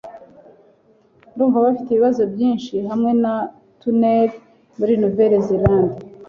Ndumva 1.33 1.57
bafite 1.65 1.89
ibibazo 1.91 2.21
byinshi 2.33 2.75
hamwe 2.89 3.11
na 3.23 3.33
tunel 3.81 4.27
muri 4.77 4.93
Nouvelle-Zélande 4.99 5.97